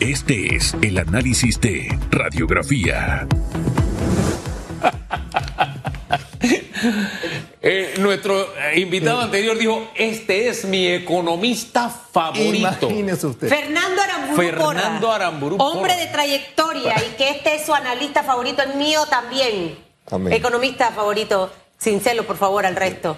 [0.00, 3.26] Este es el análisis de radiografía.
[7.68, 12.86] Eh, nuestro invitado anterior dijo, este es mi economista favorito.
[12.88, 13.48] Imagínese usted.
[13.48, 18.74] Fernando Aramburu Fernando Aramburu Hombre de trayectoria y que este es su analista favorito, el
[18.74, 19.76] mío también.
[20.08, 20.32] Amén.
[20.32, 21.50] Economista favorito.
[21.80, 23.16] Cincelo, por favor, al resto.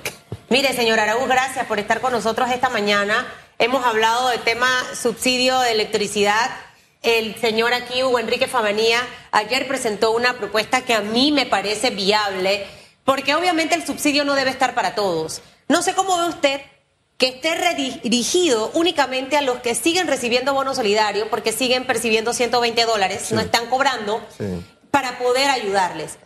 [0.49, 3.27] Mire, señor Araúz, gracias por estar con nosotros esta mañana.
[3.59, 6.49] Hemos hablado del tema subsidio de electricidad.
[7.03, 11.91] El señor aquí, Hugo Enrique Fabanía, ayer presentó una propuesta que a mí me parece
[11.91, 12.67] viable,
[13.05, 15.41] porque obviamente el subsidio no debe estar para todos.
[15.69, 16.61] No sé cómo ve usted
[17.17, 22.85] que esté redirigido únicamente a los que siguen recibiendo bono solidario, porque siguen percibiendo 120
[22.85, 24.45] dólares, no están cobrando, Sí.
[24.91, 26.19] para poder ayudarles.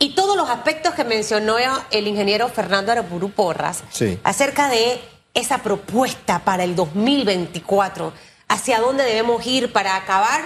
[0.00, 1.56] Y todos los aspectos que mencionó
[1.90, 4.18] el ingeniero Fernando Aramburu Porras Sí.
[4.22, 5.00] acerca de
[5.34, 8.12] esa propuesta para el 2024,
[8.68, 10.42] hacia dónde debemos ir para acabar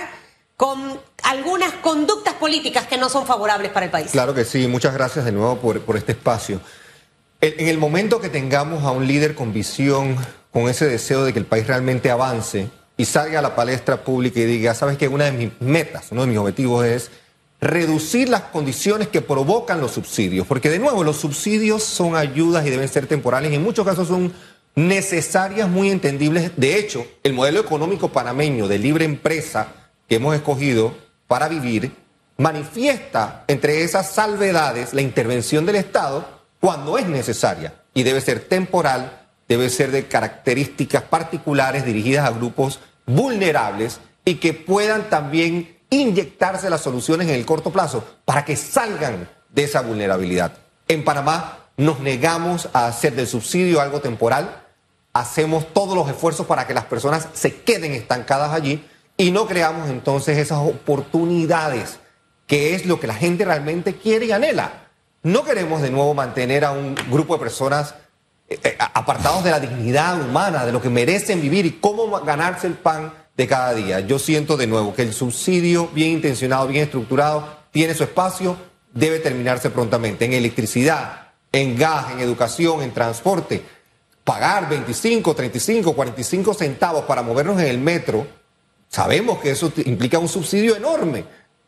[0.56, 4.12] con algunas conductas políticas que no son favorables para el país.
[4.12, 6.60] Claro que sí, muchas gracias de nuevo por, por este espacio.
[7.40, 10.16] En, el momento que tengamos a un líder con visión,
[10.52, 14.38] con ese deseo de que el país realmente avance y salga a la palestra pública
[14.38, 17.10] y diga, sabes que una de mis metas, uno de mis objetivos es
[17.60, 22.70] reducir las condiciones que provocan los subsidios, porque de nuevo los subsidios son ayudas y
[22.70, 24.32] deben ser temporales y en muchos casos son
[24.74, 26.52] necesarias, muy entendibles.
[26.56, 29.68] De hecho, el modelo económico panameño de libre empresa
[30.08, 30.94] que hemos escogido
[31.26, 31.92] para vivir
[32.38, 39.26] manifiesta entre esas salvedades la intervención del Estado cuando es necesaria y debe ser temporal,
[39.48, 46.80] debe ser de características particulares dirigidas a grupos vulnerables y que puedan también inyectarse las
[46.80, 50.52] soluciones en el corto plazo para que salgan de esa vulnerabilidad.
[50.88, 54.62] En Panamá nos negamos a hacer del subsidio algo temporal,
[55.12, 58.84] hacemos todos los esfuerzos para que las personas se queden estancadas allí
[59.16, 61.98] y no creamos entonces esas oportunidades,
[62.46, 64.88] que es lo que la gente realmente quiere y anhela.
[65.22, 67.94] No queremos de nuevo mantener a un grupo de personas
[68.48, 72.66] eh, eh, apartados de la dignidad humana, de lo que merecen vivir y cómo ganarse
[72.66, 74.00] el pan de cada día.
[74.00, 78.56] Yo siento de nuevo que el subsidio bien intencionado, bien estructurado, tiene su espacio,
[78.92, 81.21] debe terminarse prontamente en electricidad,
[81.52, 83.62] en gas, en educación, en transporte.
[84.24, 88.26] Pagar 25, 35, 45 centavos para movernos en el metro,
[88.88, 91.24] sabemos que eso implica un subsidio enorme,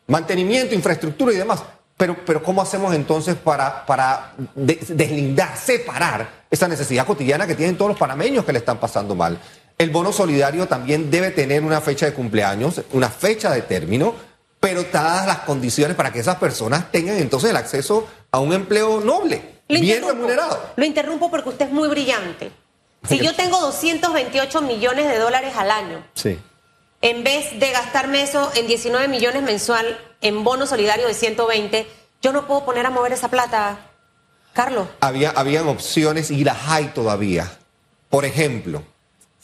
[0.06, 1.62] mantenimiento, infraestructura y demás.
[1.96, 7.76] Pero, pero ¿cómo hacemos entonces para, para de- deslindar, separar esa necesidad cotidiana que tienen
[7.76, 9.38] todos los panameños que le están pasando mal?
[9.78, 14.14] El bono solidario también debe tener una fecha de cumpleaños, una fecha de término,
[14.60, 19.00] pero dadas las condiciones para que esas personas tengan entonces el acceso a un empleo
[19.00, 20.72] noble, Lo bien remunerado.
[20.76, 22.50] Lo interrumpo porque usted es muy brillante.
[23.08, 26.38] Si yo tengo 228 millones de dólares al año, Sí.
[27.02, 31.86] en vez de gastarme eso en 19 millones mensual en bono solidario de 120,
[32.22, 33.78] yo no puedo poner a mover esa plata,
[34.54, 34.88] Carlos.
[35.00, 37.50] había, habían opciones y las hay todavía.
[38.08, 38.82] Por ejemplo,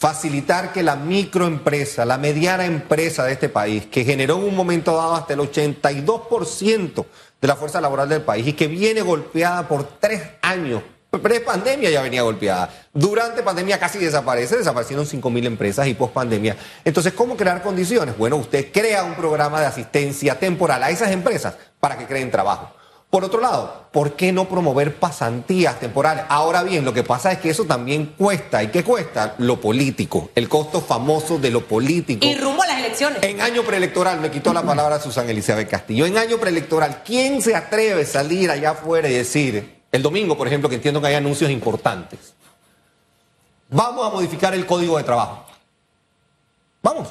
[0.01, 4.97] facilitar que la microempresa, la mediana empresa de este país, que generó en un momento
[4.97, 7.05] dado hasta el 82%
[7.39, 10.81] de la fuerza laboral del país y que viene golpeada por tres años.
[11.11, 12.73] Pre-pandemia ya venía golpeada.
[12.91, 16.57] Durante pandemia casi desaparece, desaparecieron 5 mil empresas y post-pandemia.
[16.83, 18.17] Entonces, ¿cómo crear condiciones?
[18.17, 22.73] Bueno, usted crea un programa de asistencia temporal a esas empresas para que creen trabajo.
[23.11, 26.23] Por otro lado, ¿por qué no promover pasantías temporales?
[26.29, 28.63] Ahora bien, lo que pasa es que eso también cuesta.
[28.63, 29.35] ¿Y qué cuesta?
[29.37, 32.25] Lo político, el costo famoso de lo político.
[32.25, 33.21] Y rumbo a las elecciones.
[33.21, 37.53] En año preelectoral, me quitó la palabra Susana Elizabeth Castillo, en año preelectoral, ¿quién se
[37.53, 41.15] atreve a salir allá afuera y decir, el domingo, por ejemplo, que entiendo que hay
[41.15, 42.33] anuncios importantes,
[43.69, 45.45] vamos a modificar el código de trabajo?
[46.81, 47.09] Vamos,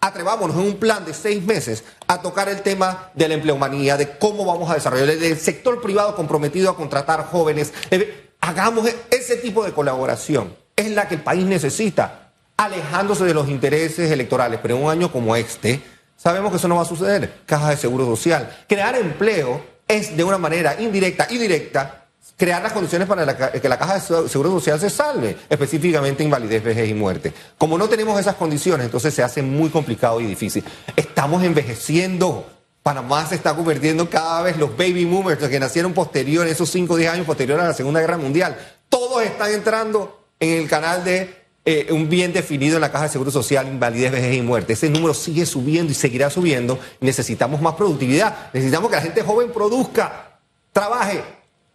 [0.00, 4.16] atrevámonos en un plan de seis meses a tocar el tema de la empleomanía, de
[4.18, 7.72] cómo vamos a desarrollar el sector privado comprometido a contratar jóvenes.
[7.90, 10.56] Eh, Hagamos e- ese tipo de colaboración.
[10.74, 14.60] Es la que el país necesita, alejándose de los intereses electorales.
[14.62, 15.82] Pero en un año como este,
[16.16, 17.40] sabemos que eso no va a suceder.
[17.44, 18.64] Caja de Seguro Social.
[18.66, 21.99] Crear empleo es de una manera indirecta y directa
[22.40, 26.64] crear las condiciones para que la caja de Se- seguro social se salve, específicamente invalidez,
[26.64, 27.34] vejez y muerte.
[27.58, 30.64] Como no tenemos esas condiciones, entonces se hace muy complicado y difícil.
[30.96, 32.46] Estamos envejeciendo.
[32.82, 36.94] Panamá se está convirtiendo cada vez los baby boomers, los que nacieron posterior, esos 5
[36.94, 38.56] o 10 años posteriores a la Segunda Guerra Mundial.
[38.88, 43.10] Todos están entrando en el canal de eh, un bien definido en la caja de
[43.10, 44.72] seguro social, invalidez, vejez y muerte.
[44.72, 46.78] Ese número sigue subiendo y seguirá subiendo.
[47.00, 48.50] Necesitamos más productividad.
[48.54, 50.38] Necesitamos que la gente joven produzca,
[50.72, 51.22] trabaje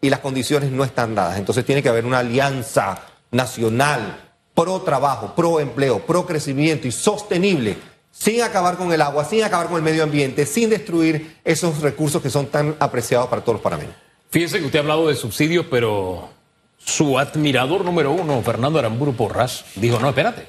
[0.06, 1.38] y las condiciones no están dadas.
[1.38, 3.00] Entonces tiene que haber una alianza
[3.32, 4.22] nacional
[4.54, 7.78] pro trabajo, pro empleo, pro crecimiento y sostenible.
[8.18, 12.22] sin acabar con el agua, sin acabar con el medio ambiente, sin destruir esos recursos
[12.22, 13.94] que son tan apreciados para todos los panameños.
[14.30, 16.30] Fíjese que usted ha hablado de subsidios, pero
[16.78, 20.48] su admirador número uno, Fernando Aramburu Porras, dijo, no, espérate,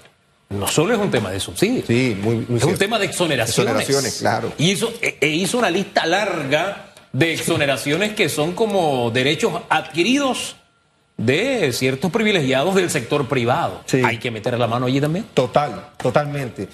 [0.51, 1.87] no solo es un tema de subsidios.
[1.89, 3.73] Sí, muy, muy Es un tema de exoneraciones.
[3.73, 4.53] Exoneraciones, claro.
[4.59, 6.86] Y hizo, e- e hizo una lista larga
[7.17, 10.57] de exoneraciones que son como derechos adquiridos
[11.17, 13.81] de ciertos privilegiados del sector privado.
[13.87, 14.03] Sí.
[14.05, 15.25] Hay que meter la mano allí también.
[15.33, 16.69] Total, totalmente.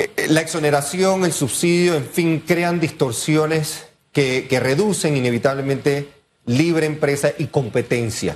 [0.00, 6.08] Eh, eh, La exoneración, el subsidio, en fin, crean distorsiones que, que reducen inevitablemente
[6.44, 8.34] libre empresa y competencia,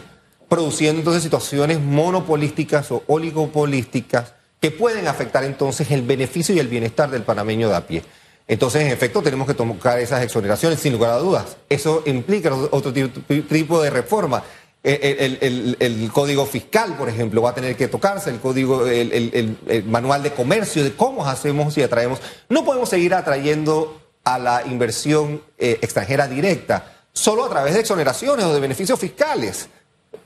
[0.49, 7.11] produciendo entonces situaciones monopolísticas o oligopolísticas que pueden afectar entonces el beneficio y el bienestar
[7.11, 8.05] del panameño de a pie.
[8.49, 11.57] Entonces, en efecto, tenemos que tocar esas exoneraciones sin lugar a dudas.
[11.69, 14.45] Eso implica otro tipo de reforma.
[14.85, 20.33] El, código fiscal, por ejemplo, va a tener que tocarse, el código, el manual de
[20.33, 22.21] comercio, de cómo hacemos y atraemos.
[22.49, 28.45] No podemos seguir atrayendo a la inversión eh, extranjera directa solo a través de exoneraciones
[28.45, 29.69] o de beneficios fiscales.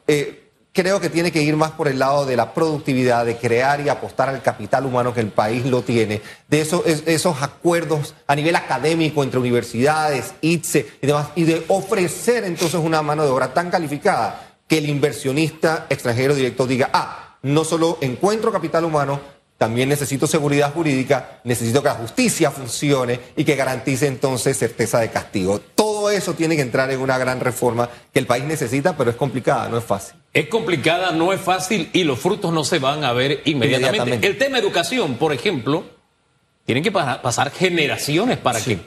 [0.06, 3.80] Eh, creo que tiene que ir más por el lado de la productividad, de crear
[3.80, 8.14] y apostar al capital humano que el país lo tiene, de esos, es- esos acuerdos
[8.26, 13.30] a nivel académico entre universidades, ITSE y demás, y de ofrecer entonces una mano de
[13.30, 19.20] obra tan calificada que el inversionista extranjero directo diga, ah, no solo encuentro capital humano,
[19.58, 25.10] también necesito seguridad jurídica, necesito que la justicia funcione y que garantice entonces certeza de
[25.10, 25.60] castigo.
[25.74, 29.16] Todo eso tiene que entrar en una gran reforma que el país necesita, pero es
[29.16, 30.14] complicada, no es fácil.
[30.32, 33.88] Es complicada, no es fácil y los frutos no se van a ver inmediatamente.
[33.88, 34.26] Inmediatamente.
[34.28, 35.84] El tema educación, por ejemplo,
[36.64, 38.78] tienen que pa- pasar generaciones para que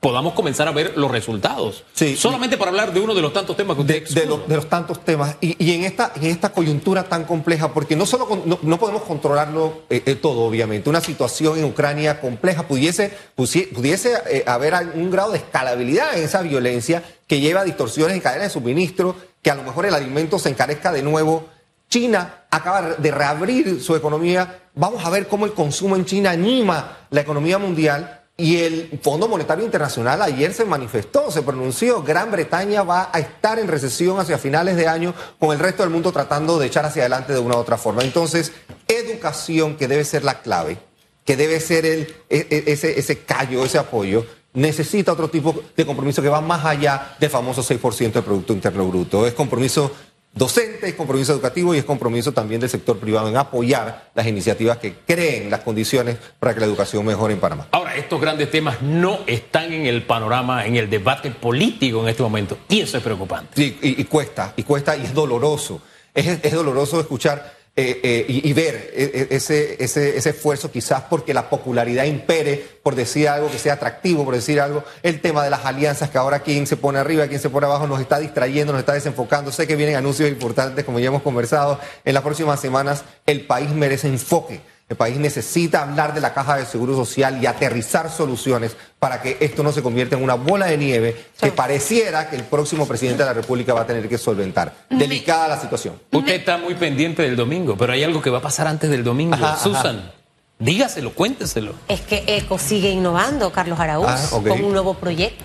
[0.00, 1.82] podamos comenzar a ver los resultados.
[1.92, 2.16] Sí.
[2.16, 4.54] Solamente para hablar de uno de los tantos temas que usted de, de los, de
[4.56, 8.26] los tantos temas y, y en esta en esta coyuntura tan compleja porque no solo
[8.28, 13.12] con- no, no podemos controlarlo eh, eh, todo obviamente una situación en Ucrania compleja pudiese
[13.34, 18.20] pudiese eh, haber un grado de escalabilidad en esa violencia que lleva a distorsiones en
[18.22, 21.46] cadenas de suministro que a lo mejor el alimento se encarezca de nuevo
[21.90, 24.60] China acaba de reabrir su economía.
[24.74, 28.17] Vamos a ver cómo el consumo en China anima la economía mundial.
[28.40, 32.04] Y el Fondo Monetario Internacional ayer se manifestó, se pronunció.
[32.04, 35.90] Gran Bretaña va a estar en recesión hacia finales de año con el resto del
[35.90, 38.04] mundo tratando de echar hacia adelante de una u otra forma.
[38.04, 38.52] Entonces,
[38.86, 40.78] educación que debe ser la clave,
[41.24, 44.24] que debe ser el, e- e- ese, ese callo, ese apoyo,
[44.54, 48.86] necesita otro tipo de compromiso que va más allá del famoso 6% del Producto Interno
[48.86, 49.26] Bruto.
[49.26, 49.90] Es compromiso
[50.38, 54.78] docente, es compromiso educativo y es compromiso también del sector privado en apoyar las iniciativas
[54.78, 57.68] que creen las condiciones para que la educación mejore en Panamá.
[57.72, 62.22] Ahora, estos grandes temas no están en el panorama, en el debate político en este
[62.22, 62.58] momento.
[62.68, 63.50] Y eso es preocupante.
[63.54, 65.82] Sí, y, y cuesta, y cuesta, y es doloroso.
[66.14, 71.32] Es, es doloroso escuchar eh, eh, y, ver eh, ese, ese, ese esfuerzo quizás porque
[71.32, 74.82] la popularidad impere por decir algo que sea atractivo, por decir algo.
[75.04, 77.86] El tema de las alianzas, que ahora quién se pone arriba, quién se pone abajo,
[77.86, 79.52] nos está distrayendo, nos está desenfocando.
[79.52, 81.78] Sé que vienen anuncios importantes, como ya hemos conversado.
[82.04, 84.60] En las próximas semanas el país merece enfoque.
[84.88, 89.36] El país necesita hablar de la caja de seguro social y aterrizar soluciones para que
[89.40, 93.22] esto no se convierta en una bola de nieve que pareciera que el próximo presidente
[93.22, 94.72] de la República va a tener que solventar.
[94.88, 96.00] Delicada la situación.
[96.10, 99.04] Usted está muy pendiente del domingo, pero hay algo que va a pasar antes del
[99.04, 99.34] domingo.
[99.34, 99.62] Ajá, ajá.
[99.62, 100.10] Susan,
[100.58, 101.74] dígaselo, cuénteselo.
[101.86, 105.44] Es que ECO sigue innovando, Carlos Araúz, Ah, con un nuevo proyecto.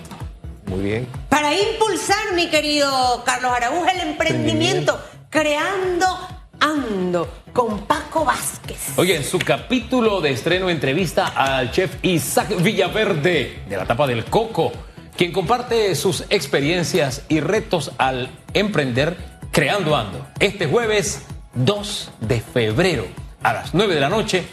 [0.66, 1.06] Muy bien.
[1.28, 6.06] Para impulsar, mi querido Carlos Araúz, el emprendimiento, creando
[6.64, 8.96] ando con Paco Vázquez.
[8.96, 14.24] Oye, en su capítulo de estreno entrevista al chef Isaac Villaverde de la tapa del
[14.24, 14.72] Coco,
[15.14, 19.18] quien comparte sus experiencias y retos al emprender
[19.52, 20.26] creando ando.
[20.40, 23.06] Este jueves 2 de febrero
[23.42, 24.44] a las 9 de la noche,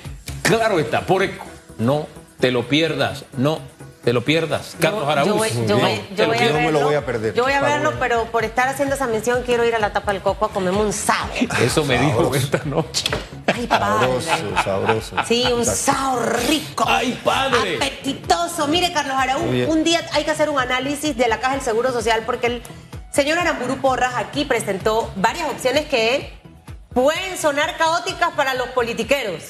[0.41, 1.45] claro está, por eco.
[1.77, 2.07] No
[2.41, 3.59] te lo pierdas, no
[4.03, 4.75] te lo pierdas.
[4.79, 5.27] Carlos Yo- Araúz.
[5.27, 6.71] Yo, voy, yo no voy- yo me verlo.
[6.71, 7.33] lo voy a perder.
[7.33, 10.11] Yo voy a verlo, pero por estar haciendo esa mención quiero ir a la tapa
[10.13, 11.27] del coco a comerme un sao.
[11.61, 13.05] Eso me dijo esta noche.
[13.53, 14.07] Ay, padre.
[14.21, 15.15] Sabroso, sabroso.
[15.27, 16.85] Sí, un sao rico.
[16.87, 17.75] ¡Ay, padre!
[17.77, 18.67] Apetitoso.
[18.67, 21.91] Mire, Carlos Araúz, un día hay que hacer un análisis de la Caja del Seguro
[21.91, 22.63] Social porque el
[23.11, 26.33] señor Aramburu Porras aquí presentó varias opciones que
[26.93, 29.43] pueden sonar caóticas para los politiqueros,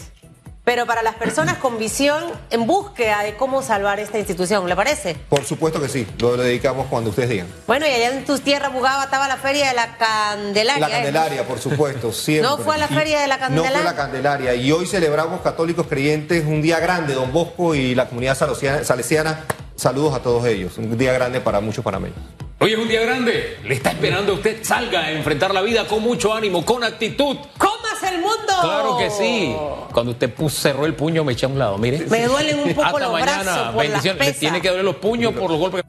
[0.64, 5.16] pero para las personas con visión en búsqueda de cómo salvar esta institución, ¿le parece?
[5.30, 6.08] Por supuesto que sí.
[6.20, 7.48] Lo, lo dedicamos cuando ustedes digan.
[7.66, 10.88] Bueno, y allá en tus tierras, Bugaba, estaba la feria de la Candelaria.
[10.88, 10.92] La ¿eh?
[10.92, 12.48] Candelaria, por supuesto, siempre.
[12.48, 13.70] ¿No fue a la feria de la Candelaria?
[13.72, 14.54] No fue la Candelaria.
[14.54, 19.46] Y hoy celebramos católicos creyentes un día grande, Don Bosco y la comunidad salesiana.
[19.76, 20.78] Saludos a todos ellos.
[20.78, 22.20] Un día grande para muchos panameños.
[22.60, 23.58] Hoy es un día grande.
[23.64, 24.64] Le está esperando a usted.
[24.64, 27.38] Salga a enfrentar la vida con mucho ánimo, con actitud.
[28.04, 28.54] El mundo.
[28.62, 29.56] Claro que sí.
[29.94, 31.78] Cuando usted puso, cerró el puño, me eché a un lado.
[31.78, 32.06] Mire.
[32.08, 33.44] Me duelen un poco Hasta los mañana.
[33.44, 34.28] brazos por las Bendiciones.
[34.28, 35.84] Le tiene que doler los puños por los golpes.